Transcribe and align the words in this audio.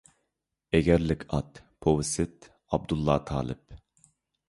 «ئېگەرلىك 0.77 1.27
ئات»، 1.27 1.63
پوۋېست، 1.87 2.51
ئابدۇللا 2.55 3.23
تالىپ. 3.33 3.81